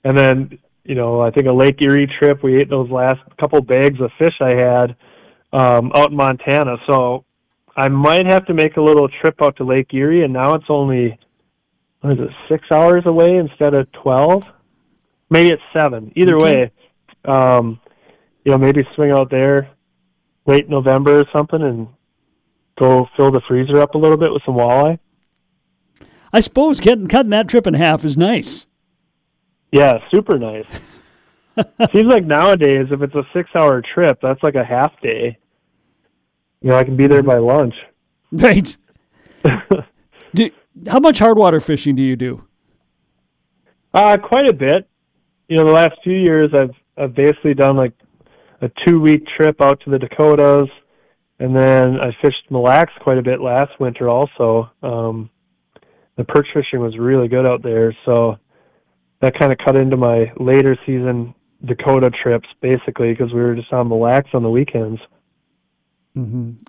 [0.05, 2.43] and then you know I think a Lake Erie trip.
[2.43, 4.97] We ate those last couple bags of fish I had
[5.53, 6.77] um, out in Montana.
[6.89, 7.25] So
[7.77, 10.67] I might have to make a little trip out to Lake Erie, and now it's
[10.69, 11.19] only
[12.01, 14.43] what is it six hours away instead of twelve?
[15.31, 16.13] Maybe it's seven.
[16.17, 16.71] Either way,
[17.25, 17.81] um,
[18.45, 19.71] you know, maybe swing out there
[20.47, 21.89] late November or something and
[22.79, 24.99] go fill the freezer up a little bit with some walleye.
[26.33, 28.67] I suppose getting cutting that trip in half is nice.
[29.73, 30.67] Yeah, super nice.
[31.93, 35.39] Seems like nowadays, if it's a six-hour trip, that's like a half day.
[36.61, 37.75] You know, I can be there by lunch.
[38.31, 38.77] Right.
[40.35, 40.51] do,
[40.87, 42.45] how much hard water fishing do you do?
[43.93, 44.89] Uh, quite a bit.
[45.49, 47.93] You know, the last few years, I've I've basically done like
[48.61, 50.69] a two-week trip out to the Dakotas,
[51.41, 54.09] and then I fished Mille Lacs quite a bit last winter.
[54.09, 55.31] Also, um,
[56.17, 58.39] the perch fishing was really good out there, so
[59.23, 63.73] that kind of cut into my later season Dakota trips, basically, because we were just
[63.73, 65.01] on the Lacs on the weekends.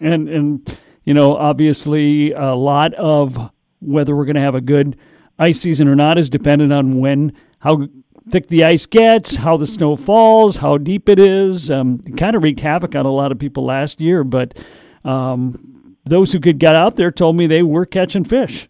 [0.02, 4.98] And and you know, obviously, a lot of whether we're going to have a good
[5.38, 7.88] ice season or not is dependent on when how
[8.30, 11.70] thick the ice gets, how the snow falls, how deep it is.
[11.70, 14.58] Um, it kind of wreaked havoc on a lot of people last year, but
[15.04, 18.70] um, those who could get out there told me they were catching fish.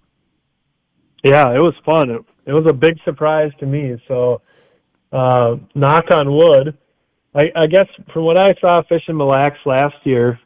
[1.23, 2.23] Yeah, it was fun.
[2.45, 4.01] It, was a big surprise to me.
[4.07, 4.41] So,
[5.11, 6.77] uh, knock on wood.
[7.35, 10.39] I, I guess from what I saw fishing Mille Lacs last year,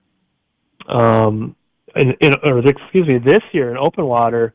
[0.87, 1.55] um,
[1.95, 4.53] in, in, or excuse me, this year in open water,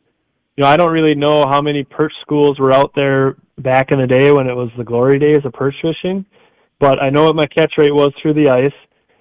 [0.57, 4.01] you know, I don't really know how many perch schools were out there back in
[4.01, 6.25] the day when it was the glory days of perch fishing,
[6.79, 8.75] but I know what my catch rate was through the ice,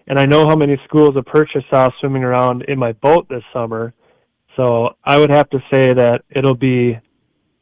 [0.08, 3.28] and I know how many schools of perch I saw swimming around in my boat
[3.30, 3.94] this summer.
[4.58, 7.00] So I would have to say that it'll be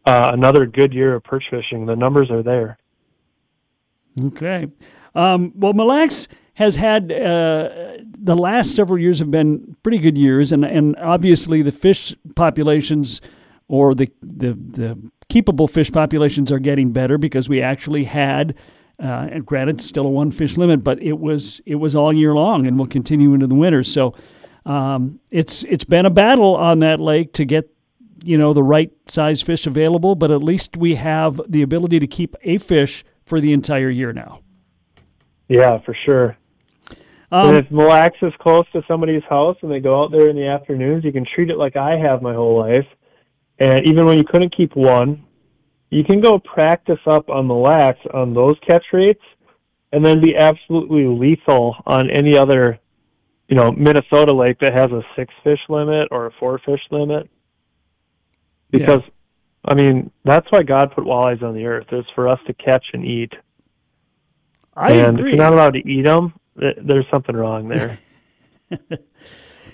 [0.05, 1.85] uh, another good year of perch fishing.
[1.85, 2.77] The numbers are there.
[4.19, 4.67] Okay.
[5.15, 7.69] Um, well, Mille Lacs has had uh,
[8.01, 13.21] the last several years have been pretty good years, and and obviously the fish populations
[13.67, 18.55] or the the the keepable fish populations are getting better because we actually had.
[19.01, 22.33] Uh, and granted, still a one fish limit, but it was it was all year
[22.33, 23.81] long, and will continue into the winter.
[23.81, 24.13] So
[24.65, 27.73] um, it's it's been a battle on that lake to get
[28.23, 32.07] you know the right size fish available, but at least we have the ability to
[32.07, 34.41] keep a fish for the entire year now.
[35.47, 36.37] Yeah, for sure.
[37.31, 40.29] Um, and if Mille Lacs is close to somebody's house and they go out there
[40.29, 42.87] in the afternoons, you can treat it like I have my whole life.
[43.59, 45.25] And even when you couldn't keep one,
[45.89, 49.21] you can go practice up on the Lacs on those catch rates,
[49.91, 52.79] and then be absolutely lethal on any other,
[53.47, 57.29] you know, Minnesota lake that has a six fish limit or a four fish limit.
[58.71, 59.01] Because,
[59.65, 62.85] I mean, that's why God put walleyes on the earth is for us to catch
[62.93, 63.33] and eat.
[64.75, 65.31] I and agree.
[65.31, 67.99] if you're not allowed to eat them, there's something wrong there.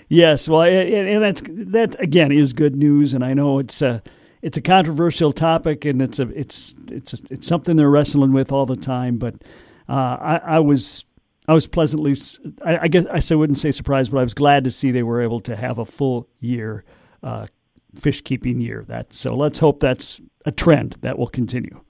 [0.08, 4.02] Yes, well, and, that's that again is good news, and I know it's a
[4.40, 8.66] it's a controversial topic, and it's a it's it's it's something they're wrestling with all
[8.66, 9.18] the time.
[9.18, 9.34] But
[9.88, 11.04] uh, I, I was
[11.48, 12.14] I was pleasantly,
[12.64, 15.40] I guess I wouldn't say surprised, but I was glad to see they were able
[15.40, 16.84] to have a full year
[17.24, 17.48] uh,
[17.98, 18.84] fish keeping year.
[18.88, 21.80] That so let's hope that's a trend that will continue.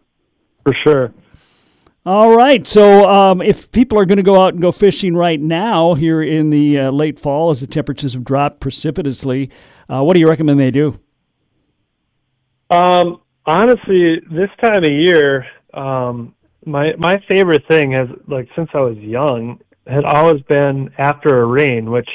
[0.64, 1.12] for sure.
[2.06, 2.64] All right.
[2.64, 6.22] So, um, if people are going to go out and go fishing right now here
[6.22, 9.50] in the uh, late fall as the temperatures have dropped precipitously,
[9.88, 11.00] uh, what do you recommend they do?
[12.70, 18.80] Um, honestly, this time of year, um, my my favorite thing has like since I
[18.80, 22.08] was young had always been after a rain, which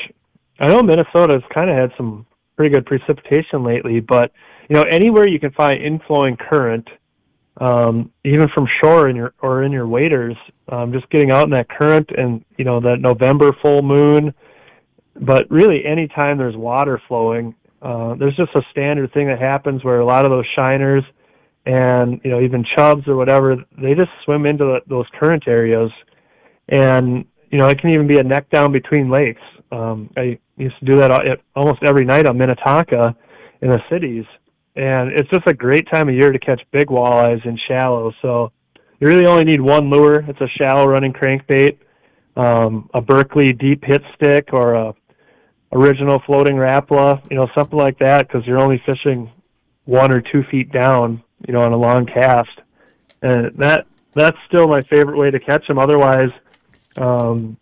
[0.60, 2.26] I know Minnesota's kind of had some
[2.62, 4.32] pretty good precipitation lately, but
[4.70, 6.88] you know anywhere you can find inflowing current,
[7.58, 10.36] um, even from shore in your or in your waders,
[10.70, 14.32] um, just getting out in that current and you know that November full moon.
[15.20, 20.00] But really, anytime there's water flowing, uh, there's just a standard thing that happens where
[20.00, 21.04] a lot of those shiners
[21.66, 25.92] and you know even chubs or whatever they just swim into the, those current areas
[26.70, 30.78] and you know it can even be a neck down between lakes um i used
[30.80, 33.16] to do that al- almost every night on minnetonka
[33.62, 34.26] in the cities.
[34.76, 38.12] And it's just a great time of year to catch big walleyes in shallow.
[38.22, 38.52] So
[39.00, 40.24] you really only need one lure.
[40.28, 41.78] It's a shallow running crankbait
[42.38, 44.94] um a berkley deep hit stick or a
[45.74, 49.30] original floating rapala you know something like that because you're only fishing
[49.86, 52.50] one or two feet down, you know, on a long cast,
[53.22, 55.80] and that that's still my favorite way to catch them.
[55.80, 56.30] Otherwise,
[56.98, 57.58] um,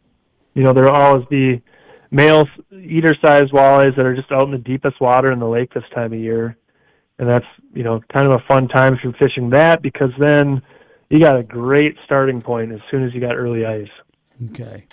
[0.53, 1.61] you know, there'll always be
[2.11, 5.83] male eater-sized walleyes that are just out in the deepest water in the lake this
[5.93, 6.57] time of year,
[7.19, 10.61] and that's you know kind of a fun time if you're fishing that because then
[11.09, 13.89] you got a great starting point as soon as you got early ice.
[14.51, 14.85] Okay.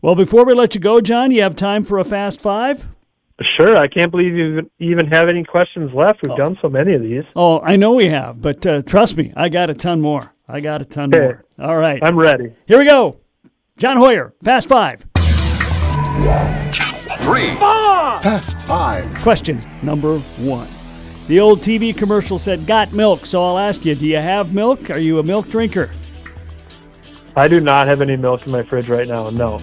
[0.00, 2.86] Well, before we let you go, John, you have time for a fast five?
[3.56, 6.22] Sure, I can't believe you even have any questions left.
[6.22, 7.22] We've done so many of these.
[7.36, 10.32] Oh, I know we have, but uh, trust me, I got a ton more.
[10.48, 11.22] I got a ton Okay.
[11.24, 11.44] more.
[11.60, 12.00] All right.
[12.02, 12.52] I'm ready.
[12.66, 13.18] Here we go.
[13.76, 15.04] John Hoyer, fast five.
[17.18, 17.54] Three.
[17.56, 19.14] Fast five.
[19.16, 20.68] Question number one.
[21.28, 24.90] The old TV commercial said, Got milk, so I'll ask you, do you have milk?
[24.90, 25.90] Are you a milk drinker?
[27.36, 29.30] I do not have any milk in my fridge right now.
[29.30, 29.60] No.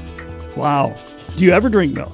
[0.55, 0.95] Wow.
[1.35, 2.13] Do you ever drink milk?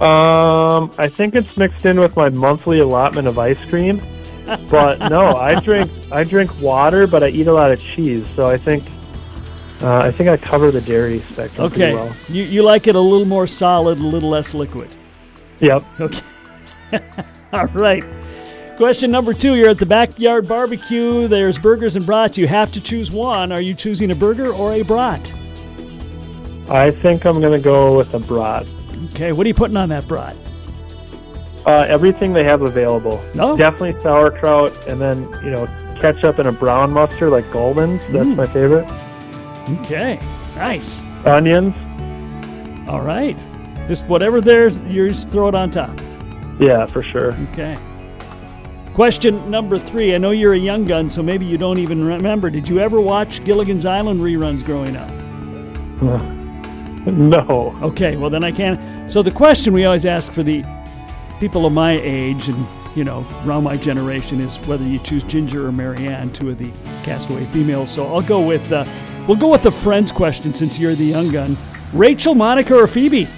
[0.00, 4.00] Um, I think it's mixed in with my monthly allotment of ice cream.
[4.68, 8.28] But no, I drink I drink water, but I eat a lot of cheese.
[8.30, 8.84] So I think
[9.82, 11.92] uh, I think I cover the dairy spectrum Okay.
[11.92, 12.16] pretty well.
[12.28, 14.96] You, you like it a little more solid, a little less liquid.
[15.60, 15.82] Yep.
[16.00, 16.20] Okay.
[17.52, 18.04] All right.
[18.76, 19.54] Question number two.
[19.54, 21.28] You're at the backyard barbecue.
[21.28, 22.36] There's burgers and brats.
[22.36, 23.50] You have to choose one.
[23.52, 25.20] Are you choosing a burger or a brat?
[26.68, 28.70] I think I'm gonna go with a brat.
[29.14, 29.32] Okay.
[29.32, 30.36] What are you putting on that brat?
[31.64, 33.20] Uh, everything they have available.
[33.34, 33.56] No.
[33.56, 35.66] Definitely sauerkraut, and then you know
[36.00, 38.06] ketchup and a brown mustard like Gulden's.
[38.08, 38.36] That's Mm.
[38.36, 38.88] my favorite.
[39.68, 40.18] Okay.
[40.54, 41.02] Nice.
[41.24, 41.74] Onions.
[42.88, 43.36] All right.
[43.88, 45.98] Just whatever there's, you just throw it on top.
[46.58, 47.34] Yeah, for sure.
[47.52, 47.76] Okay.
[48.94, 50.14] Question number three.
[50.14, 52.48] I know you're a young gun, so maybe you don't even remember.
[52.48, 56.32] Did you ever watch Gilligan's Island reruns growing up?
[57.06, 57.78] No.
[57.82, 58.80] Okay, well then I can't.
[59.10, 60.64] So the question we always ask for the
[61.38, 65.68] people of my age and you know around my generation is whether you choose Ginger
[65.68, 66.70] or Mary Ann, two of the
[67.04, 67.90] castaway females.
[67.92, 68.84] So I'll go with uh,
[69.26, 71.56] we'll go with the friends question since you're the young gun.
[71.92, 73.28] Rachel, Monica, or Phoebe?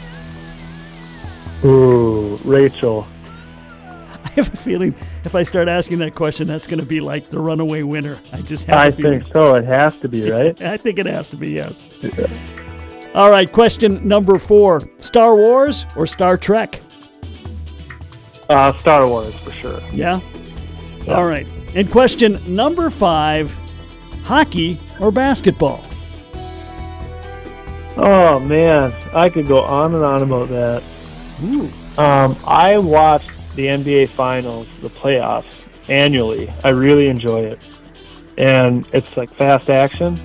[1.65, 3.07] Ooh, Rachel.
[4.25, 7.27] I have a feeling if I start asking that question, that's going to be like
[7.27, 8.17] the runaway winner.
[8.33, 9.21] I just have I a feeling.
[9.21, 9.57] I think so.
[9.57, 10.61] It has to be, right?
[10.75, 11.87] I think it has to be yes.
[13.15, 16.81] All right, question number four: Star Wars or Star Trek?
[18.49, 19.81] Uh, Star Wars for sure.
[19.93, 20.21] Yeah?
[21.09, 21.51] All right.
[21.75, 23.53] And question number five
[24.25, 25.85] hockey or basketball?
[28.01, 30.83] Oh man, I could go on and on about that.
[31.99, 36.49] Um, I watched the NBA Finals, the playoffs, annually.
[36.63, 37.59] I really enjoy it,
[38.39, 40.17] and it's like fast action.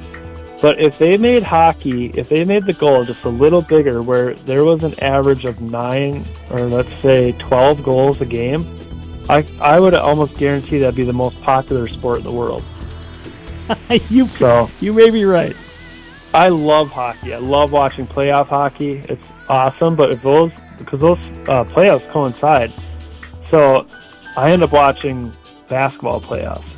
[0.61, 4.35] But if they made hockey, if they made the goal just a little bigger, where
[4.35, 8.65] there was an average of nine or let's say twelve goals a game,
[9.29, 12.63] I I would almost guarantee that'd be the most popular sport in the world.
[14.09, 15.55] you So you may be right.
[16.33, 17.33] I love hockey.
[17.33, 19.03] I love watching playoff hockey.
[19.09, 19.95] It's awesome.
[19.95, 22.71] But if those because those uh, playoffs coincide,
[23.45, 23.87] so
[24.35, 25.31] I end up watching
[25.67, 26.69] basketball playoffs.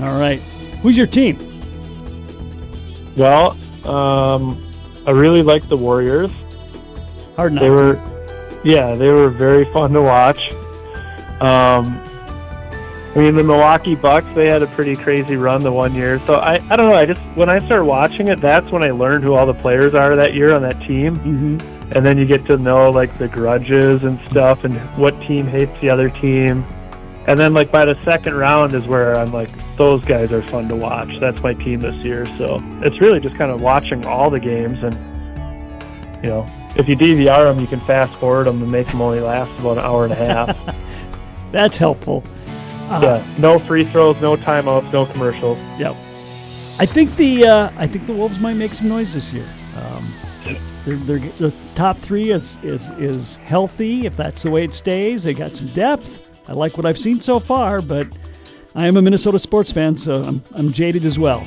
[0.00, 0.40] All right.
[0.82, 1.38] Who's your team?
[3.16, 4.70] Well, um,
[5.06, 6.32] I really like the Warriors.
[7.36, 7.60] Hard not.
[7.60, 8.00] They were,
[8.64, 10.52] yeah, they were very fun to watch.
[11.40, 12.02] Um,
[13.14, 16.20] I mean, the Milwaukee Bucks, they had a pretty crazy run the one year.
[16.26, 16.94] So I, I don't know.
[16.94, 19.94] I just when I started watching it, that's when I learned who all the players
[19.94, 21.92] are that year on that team, Mhm.
[21.96, 25.72] and then you get to know like the grudges and stuff, and what team hates
[25.80, 26.64] the other team.
[27.26, 30.68] And then like by the second round is where I'm like, those guys are fun
[30.68, 31.10] to watch.
[31.20, 32.24] That's my team this year.
[32.38, 34.94] So it's really just kind of watching all the games and
[36.22, 36.46] you know,
[36.76, 39.78] if you DVR them, you can fast forward them and make them only last about
[39.78, 40.56] an hour and a half.
[41.52, 42.22] That's helpful.
[42.90, 45.56] Uh, yeah, no free throws, no timeouts, no commercials.
[45.78, 45.92] Yep.
[46.80, 49.46] I think the uh, I think the Wolves might make some noise this year.
[49.76, 50.12] Um,
[50.84, 54.06] they're, they're, the top three is, is is healthy.
[54.06, 56.34] If that's the way it stays, they got some depth.
[56.48, 58.08] I like what I've seen so far, but
[58.74, 61.46] I am a Minnesota sports fan, so I'm I'm jaded as well.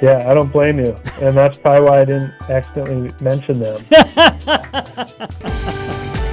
[0.00, 3.80] Yeah, I don't blame you, and that's probably why I didn't accidentally mention them.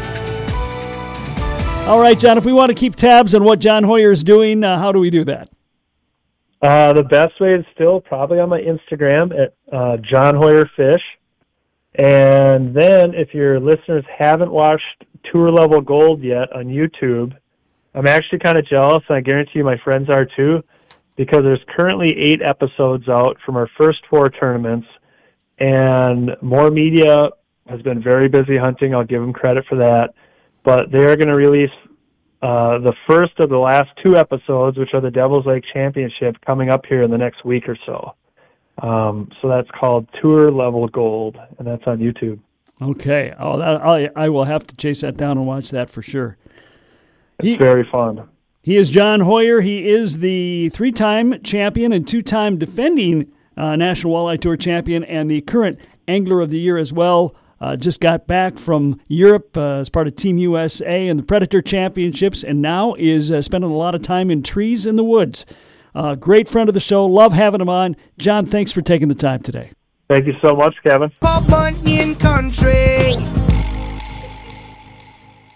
[1.91, 2.37] All right, John.
[2.37, 4.99] If we want to keep tabs on what John Hoyer is doing, uh, how do
[5.01, 5.49] we do that?
[6.61, 11.01] Uh, the best way is still probably on my Instagram at uh, John Hoyer Fish.
[11.95, 17.35] And then if your listeners haven't watched Tour Level Gold yet on YouTube,
[17.93, 20.63] I'm actually kind of jealous, and I guarantee you my friends are too,
[21.17, 24.87] because there's currently eight episodes out from our first four tournaments,
[25.59, 27.31] and more media
[27.67, 28.95] has been very busy hunting.
[28.95, 30.13] I'll give them credit for that.
[30.63, 31.71] But they are going to release
[32.41, 36.69] uh, the first of the last two episodes, which are the Devil's Lake Championship, coming
[36.69, 38.15] up here in the next week or so.
[38.81, 42.39] Um, so that's called Tour Level Gold, and that's on YouTube.
[42.81, 43.33] Okay.
[43.39, 46.37] Oh, that, I I will have to chase that down and watch that for sure.
[47.39, 48.27] It's He- very fun.
[48.63, 49.61] He is John Hoyer.
[49.61, 55.03] He is the three time champion and two time defending uh, National Walleye Tour champion
[55.03, 57.35] and the current Angler of the Year as well.
[57.61, 61.61] Uh, just got back from Europe uh, as part of Team USA and the Predator
[61.61, 65.45] Championships, and now is uh, spending a lot of time in trees in the woods.
[65.93, 67.05] Uh, great friend of the show.
[67.05, 67.95] Love having him on.
[68.17, 69.71] John, thanks for taking the time today.
[70.09, 71.11] Thank you so much, Kevin.
[71.21, 73.50] Paul Bunyan Country.